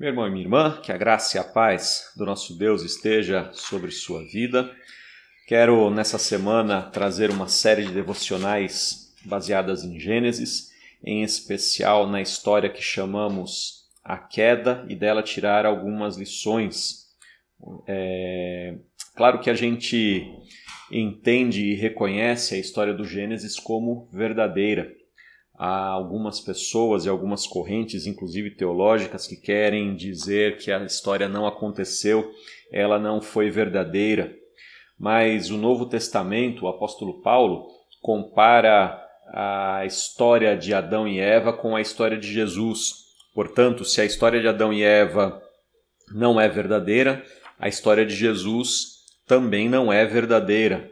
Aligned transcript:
Meu 0.00 0.08
irmão 0.08 0.26
e 0.26 0.30
minha 0.30 0.44
irmã, 0.44 0.80
que 0.82 0.90
a 0.90 0.96
graça 0.96 1.36
e 1.36 1.38
a 1.38 1.44
paz 1.44 2.10
do 2.16 2.24
nosso 2.24 2.56
Deus 2.56 2.82
esteja 2.82 3.50
sobre 3.52 3.90
sua 3.90 4.24
vida. 4.24 4.74
Quero 5.46 5.90
nessa 5.90 6.16
semana 6.16 6.80
trazer 6.80 7.28
uma 7.28 7.48
série 7.48 7.84
de 7.84 7.92
devocionais 7.92 9.14
baseadas 9.26 9.84
em 9.84 10.00
Gênesis, 10.00 10.70
em 11.04 11.22
especial 11.22 12.06
na 12.06 12.22
história 12.22 12.70
que 12.70 12.80
chamamos 12.80 13.90
a 14.02 14.16
queda 14.16 14.86
e 14.88 14.96
dela 14.96 15.22
tirar 15.22 15.66
algumas 15.66 16.16
lições. 16.16 17.10
É, 17.86 18.76
claro 19.14 19.38
que 19.38 19.50
a 19.50 19.54
gente 19.54 20.26
entende 20.90 21.62
e 21.62 21.74
reconhece 21.74 22.54
a 22.54 22.58
história 22.58 22.94
do 22.94 23.04
Gênesis 23.04 23.60
como 23.60 24.08
verdadeira 24.10 24.96
há 25.60 25.88
algumas 25.88 26.40
pessoas 26.40 27.04
e 27.04 27.08
algumas 27.10 27.46
correntes, 27.46 28.06
inclusive 28.06 28.52
teológicas, 28.52 29.26
que 29.26 29.36
querem 29.36 29.94
dizer 29.94 30.56
que 30.56 30.72
a 30.72 30.82
história 30.86 31.28
não 31.28 31.46
aconteceu, 31.46 32.32
ela 32.72 32.98
não 32.98 33.20
foi 33.20 33.50
verdadeira. 33.50 34.34
Mas 34.98 35.50
o 35.50 35.58
Novo 35.58 35.84
Testamento, 35.84 36.64
o 36.64 36.68
apóstolo 36.68 37.20
Paulo, 37.20 37.68
compara 38.00 39.06
a 39.34 39.84
história 39.84 40.56
de 40.56 40.72
Adão 40.72 41.06
e 41.06 41.20
Eva 41.20 41.52
com 41.52 41.76
a 41.76 41.82
história 41.82 42.16
de 42.16 42.32
Jesus. 42.32 42.94
Portanto, 43.34 43.84
se 43.84 44.00
a 44.00 44.04
história 44.06 44.40
de 44.40 44.48
Adão 44.48 44.72
e 44.72 44.82
Eva 44.82 45.42
não 46.10 46.40
é 46.40 46.48
verdadeira, 46.48 47.22
a 47.58 47.68
história 47.68 48.06
de 48.06 48.16
Jesus 48.16 49.00
também 49.26 49.68
não 49.68 49.92
é 49.92 50.06
verdadeira. 50.06 50.90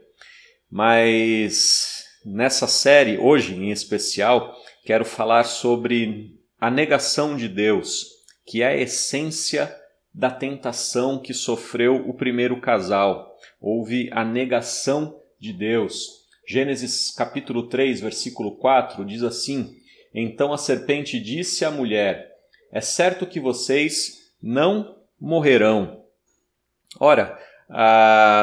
Mas 0.70 1.97
Nessa 2.30 2.66
série, 2.66 3.16
hoje 3.16 3.54
em 3.54 3.70
especial, 3.70 4.54
quero 4.84 5.02
falar 5.02 5.44
sobre 5.44 6.38
a 6.60 6.70
negação 6.70 7.34
de 7.34 7.48
Deus, 7.48 8.06
que 8.44 8.60
é 8.60 8.66
a 8.66 8.76
essência 8.76 9.74
da 10.12 10.30
tentação 10.30 11.18
que 11.18 11.32
sofreu 11.32 12.06
o 12.06 12.12
primeiro 12.12 12.60
casal. 12.60 13.34
Houve 13.58 14.10
a 14.12 14.26
negação 14.26 15.18
de 15.40 15.54
Deus. 15.54 16.26
Gênesis 16.46 17.10
capítulo 17.10 17.66
3, 17.66 18.02
versículo 18.02 18.56
4 18.58 19.06
diz 19.06 19.22
assim: 19.22 19.74
Então 20.14 20.52
a 20.52 20.58
serpente 20.58 21.18
disse 21.18 21.64
à 21.64 21.70
mulher: 21.70 22.30
É 22.70 22.82
certo 22.82 23.26
que 23.26 23.40
vocês 23.40 24.34
não 24.42 24.98
morrerão. 25.18 26.04
Ora, 27.00 27.38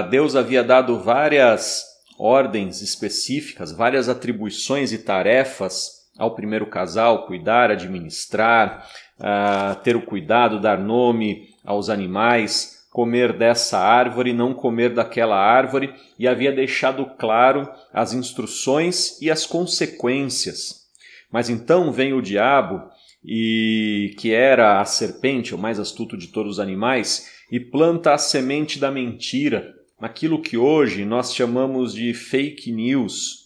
Deus 0.09 0.35
havia 0.35 0.63
dado 0.63 0.99
várias 0.99 1.94
ordens 2.17 2.81
específicas, 2.81 3.71
várias 3.71 4.09
atribuições 4.09 4.91
e 4.91 4.97
tarefas 4.97 6.05
ao 6.17 6.33
primeiro 6.33 6.67
casal: 6.67 7.25
cuidar, 7.25 7.71
administrar, 7.71 8.87
uh, 9.19 9.75
ter 9.83 9.95
o 9.95 10.05
cuidado, 10.05 10.59
dar 10.59 10.79
nome 10.79 11.49
aos 11.63 11.89
animais, 11.89 12.85
comer 12.91 13.37
dessa 13.37 13.77
árvore, 13.77 14.33
não 14.33 14.53
comer 14.53 14.93
daquela 14.93 15.37
árvore, 15.37 15.93
e 16.17 16.27
havia 16.27 16.51
deixado 16.51 17.05
claro 17.17 17.69
as 17.93 18.13
instruções 18.13 19.21
e 19.21 19.29
as 19.29 19.45
consequências. 19.45 20.85
Mas 21.31 21.49
então 21.49 21.91
vem 21.91 22.13
o 22.13 22.21
diabo, 22.21 22.81
e 23.23 24.15
que 24.17 24.33
era 24.33 24.79
a 24.79 24.85
serpente, 24.85 25.53
o 25.53 25.57
mais 25.57 25.79
astuto 25.79 26.15
de 26.15 26.27
todos 26.27 26.53
os 26.53 26.59
animais, 26.59 27.29
e 27.51 27.59
planta 27.59 28.13
a 28.13 28.17
semente 28.17 28.79
da 28.79 28.89
mentira 28.89 29.73
naquilo 29.99 30.41
que 30.41 30.57
hoje 30.57 31.05
nós 31.05 31.33
chamamos 31.33 31.93
de 31.93 32.13
fake 32.13 32.71
news. 32.71 33.45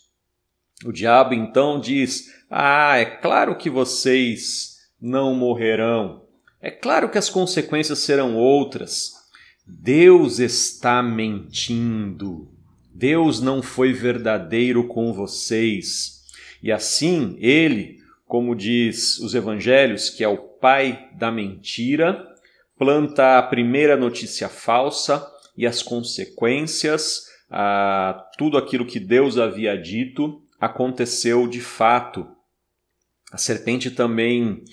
O 0.85 0.91
diabo 0.91 1.33
então 1.33 1.79
diz: 1.79 2.27
Ah, 2.49 2.97
é 2.97 3.05
claro 3.05 3.55
que 3.57 3.69
vocês 3.69 4.77
não 5.01 5.33
morrerão. 5.33 6.23
É 6.61 6.69
claro 6.69 7.09
que 7.09 7.17
as 7.17 7.29
consequências 7.29 7.99
serão 7.99 8.35
outras. 8.35 9.13
Deus 9.65 10.39
está 10.39 11.01
mentindo. 11.01 12.49
Deus 12.93 13.39
não 13.39 13.61
foi 13.61 13.93
verdadeiro 13.93 14.87
com 14.87 15.13
vocês. 15.13 16.23
E 16.61 16.71
assim, 16.71 17.37
ele, 17.39 17.99
como 18.25 18.55
diz 18.55 19.19
os 19.19 19.33
evangelhos, 19.33 20.09
que 20.09 20.23
é 20.23 20.27
o 20.27 20.37
pai 20.37 21.09
da 21.13 21.31
mentira, 21.31 22.27
planta 22.77 23.37
a 23.37 23.43
primeira 23.43 23.95
notícia 23.95 24.49
falsa, 24.49 25.25
e 25.59 25.67
as 25.67 25.83
consequências, 25.83 27.25
a 27.51 28.29
tudo 28.37 28.57
aquilo 28.57 28.85
que 28.85 28.97
Deus 28.97 29.37
havia 29.37 29.77
dito 29.77 30.41
aconteceu 30.57 31.49
de 31.49 31.59
fato. 31.59 32.25
A 33.29 33.37
serpente 33.37 33.91
também 33.91 34.63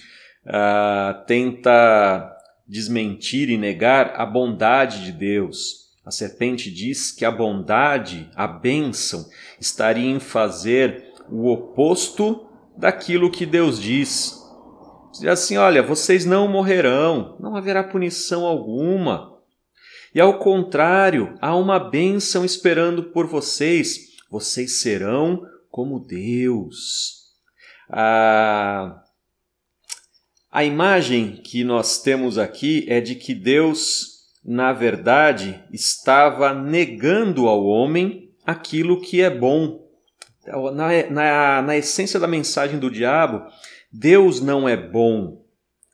tenta 1.27 2.33
desmentir 2.69 3.51
e 3.51 3.59
negar 3.59 4.15
a 4.15 4.25
bondade 4.25 5.05
de 5.05 5.11
Deus. 5.11 5.87
A 6.05 6.13
serpente 6.13 6.71
diz 6.71 7.11
que 7.11 7.25
a 7.25 7.33
bondade, 7.33 8.31
a 8.37 8.47
bênção, 8.47 9.29
estaria 9.61 10.09
em 10.09 10.21
fazer 10.21 11.13
o 11.29 11.49
oposto 11.51 12.47
daquilo 12.79 13.29
que 13.29 13.45
Deus 13.45 13.83
diz. 13.83 14.41
Diz 15.11 15.27
assim: 15.27 15.57
olha, 15.57 15.83
vocês 15.83 16.25
não 16.25 16.47
morrerão, 16.47 17.37
não 17.41 17.57
haverá 17.57 17.83
punição 17.83 18.45
alguma. 18.45 19.36
E 20.17 20.21
ao 20.21 20.39
contrário, 20.39 21.37
há 21.43 21.55
uma 21.55 21.79
bênção 21.79 22.43
esperando 22.43 23.03
por 23.03 23.27
vocês. 23.27 24.17
Vocês 24.31 24.81
serão 24.81 25.43
como 25.71 26.01
Deus. 26.01 27.35
A, 27.91 29.05
a 30.51 30.65
imagem 30.65 31.43
que 31.45 31.63
nós 31.63 32.01
temos 32.01 32.39
aqui 32.39 32.87
é 32.89 32.99
de 32.99 33.15
que 33.15 33.35
Deus, 33.35 34.31
na 34.43 34.73
verdade, 34.73 35.63
estava 35.71 36.55
negando 36.55 37.47
ao 37.47 37.67
homem 37.67 38.35
aquilo 38.43 39.03
que 39.03 39.21
é 39.21 39.29
bom. 39.29 39.87
Na, 40.47 41.11
na, 41.11 41.61
na 41.61 41.77
essência 41.77 42.19
da 42.19 42.27
mensagem 42.27 42.79
do 42.79 42.91
diabo, 42.91 43.43
Deus 43.93 44.41
não 44.41 44.67
é 44.67 44.79
bom. 44.79 45.45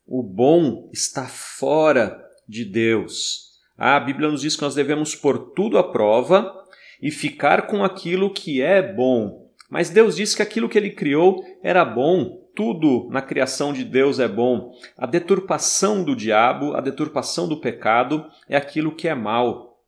O 0.07 0.23
bom 0.23 0.89
está 0.93 1.27
fora 1.27 2.25
de 2.49 2.65
Deus. 2.65 3.52
A 3.77 3.99
Bíblia 3.99 4.31
nos 4.31 4.43
diz 4.43 4.57
que 4.57 4.63
nós 4.63 4.75
devemos 4.75 5.15
pôr 5.15 5.53
tudo 5.55 5.79
à 5.79 5.83
prova 5.83 6.53
e 7.01 7.11
ficar 7.11 7.67
com 7.67 7.85
aquilo 7.85 8.33
que 8.33 8.63
é 8.63 8.81
bom. 8.81 9.51
Mas 9.69 9.91
Deus 9.91 10.17
disse 10.17 10.37
que 10.37 10.43
aquilo 10.43 10.69
que 10.69 10.79
ele 10.79 10.91
criou 10.91 11.45
era 11.63 11.85
bom, 11.85 12.43
tudo 12.55 13.09
na 13.11 13.23
criação 13.23 13.73
de 13.73 13.85
Deus 13.85 14.19
é 14.19 14.29
bom. 14.29 14.73
A 14.97 15.07
deturpação 15.07 16.05
do 16.05 16.15
diabo, 16.15 16.75
a 16.75 16.81
deturpação 16.81 17.49
do 17.49 17.61
pecado 17.61 18.27
é 18.49 18.57
aquilo 18.57 18.95
que 18.95 19.09
é 19.09 19.15
mal. 19.15 19.81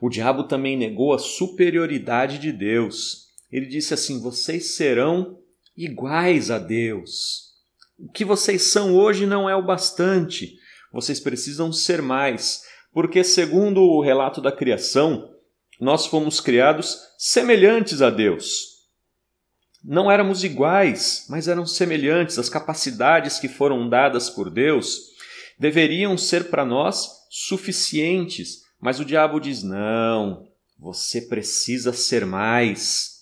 O 0.00 0.08
diabo 0.08 0.44
também 0.44 0.76
negou 0.76 1.12
a 1.12 1.18
superioridade 1.18 2.38
de 2.38 2.52
Deus. 2.52 3.28
Ele 3.50 3.66
disse 3.66 3.92
assim: 3.94 4.20
vocês 4.20 4.76
serão 4.76 5.38
iguais 5.76 6.50
a 6.50 6.58
Deus. 6.58 7.48
O 7.98 8.10
que 8.10 8.24
vocês 8.24 8.62
são 8.62 8.94
hoje 8.94 9.26
não 9.26 9.48
é 9.48 9.56
o 9.56 9.64
bastante. 9.64 10.56
Vocês 10.92 11.20
precisam 11.20 11.72
ser 11.72 12.00
mais 12.00 12.62
porque, 12.92 13.22
segundo 13.22 13.82
o 13.82 14.00
relato 14.02 14.40
da 14.40 14.52
criação, 14.52 15.30
nós 15.80 16.06
fomos 16.06 16.40
criados 16.40 16.98
semelhantes 17.16 18.02
a 18.02 18.10
Deus. 18.10 18.78
Não 19.84 20.10
éramos 20.10 20.42
iguais, 20.42 21.26
mas 21.28 21.46
eram 21.46 21.64
semelhantes. 21.66 22.38
As 22.38 22.48
capacidades 22.48 23.38
que 23.38 23.48
foram 23.48 23.88
dadas 23.88 24.28
por 24.28 24.50
Deus 24.50 24.98
deveriam 25.58 26.18
ser 26.18 26.50
para 26.50 26.64
nós 26.64 27.08
suficientes. 27.30 28.62
Mas 28.80 28.98
o 28.98 29.04
diabo 29.04 29.38
diz: 29.38 29.62
não, 29.62 30.48
você 30.78 31.22
precisa 31.22 31.92
ser 31.92 32.26
mais. 32.26 33.18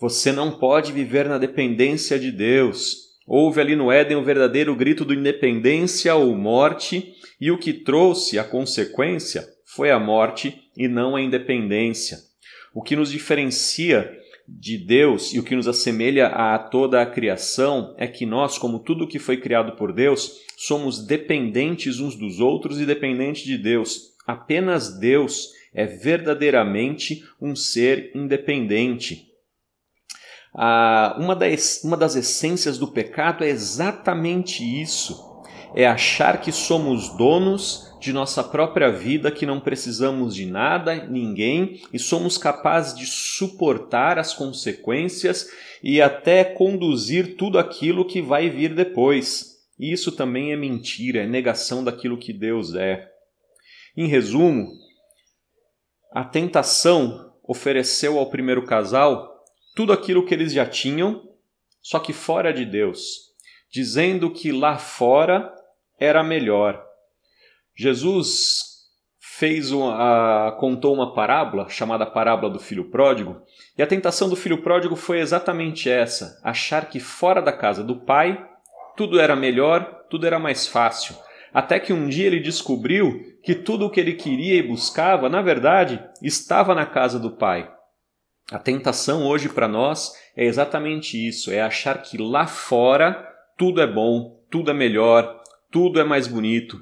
Você 0.00 0.32
não 0.32 0.58
pode 0.58 0.92
viver 0.92 1.28
na 1.28 1.38
dependência 1.38 2.18
de 2.18 2.30
Deus. 2.30 3.03
Houve 3.26 3.60
ali 3.60 3.74
no 3.74 3.90
Éden 3.90 4.16
o 4.16 4.20
um 4.20 4.24
verdadeiro 4.24 4.74
grito 4.76 5.04
do 5.04 5.14
independência 5.14 6.14
ou 6.14 6.34
morte, 6.34 7.14
e 7.40 7.50
o 7.50 7.58
que 7.58 7.72
trouxe 7.72 8.38
a 8.38 8.44
consequência 8.44 9.46
foi 9.64 9.90
a 9.90 9.98
morte 9.98 10.62
e 10.76 10.86
não 10.86 11.16
a 11.16 11.22
independência. 11.22 12.18
O 12.74 12.82
que 12.82 12.96
nos 12.96 13.10
diferencia 13.10 14.12
de 14.46 14.76
Deus 14.76 15.32
e 15.32 15.38
o 15.38 15.42
que 15.42 15.56
nos 15.56 15.66
assemelha 15.66 16.26
a 16.26 16.58
toda 16.58 17.00
a 17.00 17.06
criação 17.06 17.94
é 17.96 18.06
que 18.06 18.26
nós, 18.26 18.58
como 18.58 18.78
tudo 18.78 19.08
que 19.08 19.18
foi 19.18 19.38
criado 19.38 19.72
por 19.76 19.92
Deus, 19.92 20.40
somos 20.56 21.06
dependentes 21.06 21.98
uns 22.00 22.14
dos 22.14 22.40
outros 22.40 22.80
e 22.80 22.84
dependentes 22.84 23.44
de 23.44 23.56
Deus. 23.56 24.14
Apenas 24.26 24.98
Deus 24.98 25.50
é 25.72 25.86
verdadeiramente 25.86 27.24
um 27.40 27.56
ser 27.56 28.12
independente. 28.14 29.33
Ah, 30.54 31.16
uma, 31.18 31.34
das, 31.34 31.82
uma 31.82 31.96
das 31.96 32.14
essências 32.14 32.78
do 32.78 32.86
pecado 32.86 33.42
é 33.42 33.48
exatamente 33.48 34.62
isso 34.62 35.34
é 35.74 35.86
achar 35.86 36.40
que 36.40 36.52
somos 36.52 37.08
donos 37.16 37.92
de 38.00 38.12
nossa 38.12 38.44
própria 38.44 38.92
vida, 38.92 39.30
que 39.30 39.44
não 39.44 39.58
precisamos 39.58 40.34
de 40.34 40.46
nada, 40.46 41.06
ninguém 41.06 41.80
e 41.92 41.98
somos 41.98 42.38
capazes 42.38 42.94
de 42.94 43.06
suportar 43.06 44.18
as 44.18 44.32
consequências 44.32 45.48
e 45.82 46.00
até 46.00 46.44
conduzir 46.44 47.36
tudo 47.36 47.58
aquilo 47.58 48.06
que 48.06 48.22
vai 48.22 48.48
vir 48.48 48.74
depois. 48.74 49.54
Isso 49.78 50.12
também 50.12 50.52
é 50.52 50.56
mentira, 50.56 51.24
é 51.24 51.26
negação 51.26 51.82
daquilo 51.82 52.18
que 52.18 52.32
Deus 52.32 52.74
é. 52.74 53.08
Em 53.96 54.06
resumo, 54.06 54.68
a 56.12 56.24
tentação 56.24 57.32
ofereceu 57.42 58.18
ao 58.18 58.30
primeiro 58.30 58.64
casal 58.64 59.33
tudo 59.74 59.92
aquilo 59.92 60.24
que 60.24 60.32
eles 60.32 60.52
já 60.52 60.64
tinham, 60.64 61.28
só 61.82 61.98
que 61.98 62.12
fora 62.12 62.52
de 62.52 62.64
Deus, 62.64 63.32
dizendo 63.70 64.30
que 64.30 64.52
lá 64.52 64.78
fora 64.78 65.52
era 65.98 66.22
melhor. 66.22 66.82
Jesus 67.74 68.74
fez 69.18 69.72
uma, 69.72 70.52
contou 70.60 70.94
uma 70.94 71.12
parábola 71.12 71.68
chamada 71.68 72.06
parábola 72.06 72.52
do 72.52 72.60
filho 72.60 72.90
pródigo, 72.90 73.42
e 73.76 73.82
a 73.82 73.86
tentação 73.86 74.28
do 74.28 74.36
filho 74.36 74.62
pródigo 74.62 74.94
foi 74.94 75.18
exatamente 75.18 75.90
essa: 75.90 76.40
achar 76.42 76.88
que 76.88 77.00
fora 77.00 77.42
da 77.42 77.52
casa 77.52 77.82
do 77.82 77.96
pai 77.96 78.48
tudo 78.96 79.18
era 79.18 79.34
melhor, 79.34 80.04
tudo 80.08 80.26
era 80.26 80.38
mais 80.38 80.66
fácil. 80.68 81.16
Até 81.52 81.78
que 81.78 81.92
um 81.92 82.08
dia 82.08 82.26
ele 82.26 82.40
descobriu 82.40 83.38
que 83.42 83.54
tudo 83.54 83.86
o 83.86 83.90
que 83.90 84.00
ele 84.00 84.14
queria 84.14 84.54
e 84.54 84.62
buscava, 84.62 85.28
na 85.28 85.42
verdade, 85.42 86.02
estava 86.22 86.74
na 86.74 86.86
casa 86.86 87.18
do 87.18 87.32
pai. 87.32 87.70
A 88.52 88.58
tentação 88.58 89.26
hoje 89.26 89.48
para 89.48 89.66
nós 89.66 90.12
é 90.36 90.44
exatamente 90.44 91.16
isso: 91.16 91.50
é 91.50 91.60
achar 91.60 92.02
que 92.02 92.18
lá 92.18 92.46
fora 92.46 93.26
tudo 93.56 93.80
é 93.80 93.86
bom, 93.86 94.40
tudo 94.50 94.70
é 94.70 94.74
melhor, 94.74 95.40
tudo 95.70 95.98
é 95.98 96.04
mais 96.04 96.26
bonito. 96.26 96.78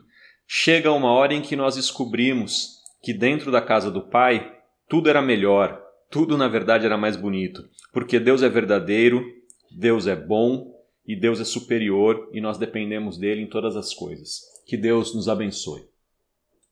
Chega 0.46 0.92
uma 0.92 1.12
hora 1.12 1.34
em 1.34 1.40
que 1.40 1.54
nós 1.54 1.76
descobrimos 1.76 2.80
que 3.02 3.12
dentro 3.12 3.50
da 3.50 3.60
casa 3.60 3.90
do 3.90 4.02
Pai 4.02 4.52
tudo 4.88 5.08
era 5.08 5.22
melhor, 5.22 5.80
tudo 6.10 6.36
na 6.36 6.48
verdade 6.48 6.84
era 6.84 6.98
mais 6.98 7.16
bonito, 7.16 7.62
porque 7.92 8.18
Deus 8.18 8.42
é 8.42 8.48
verdadeiro, 8.48 9.24
Deus 9.70 10.06
é 10.06 10.16
bom 10.16 10.70
e 11.06 11.16
Deus 11.16 11.40
é 11.40 11.44
superior 11.44 12.28
e 12.32 12.40
nós 12.40 12.58
dependemos 12.58 13.16
dele 13.16 13.42
em 13.42 13.48
todas 13.48 13.76
as 13.76 13.94
coisas. 13.94 14.40
Que 14.66 14.76
Deus 14.76 15.14
nos 15.14 15.28
abençoe. 15.28 15.91